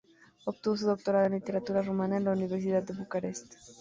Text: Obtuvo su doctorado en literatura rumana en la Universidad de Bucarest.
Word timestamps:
Obtuvo 0.47 0.75
su 0.75 0.87
doctorado 0.87 1.27
en 1.27 1.33
literatura 1.33 1.83
rumana 1.83 2.17
en 2.17 2.23
la 2.23 2.31
Universidad 2.33 2.81
de 2.81 2.95
Bucarest. 2.95 3.53